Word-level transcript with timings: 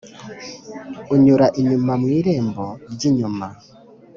Unyura 1.13 1.45
inyuma 1.59 1.93
mu 2.01 2.07
irembo 2.17 2.65
ry 2.93 3.01
inyuma 3.09 3.47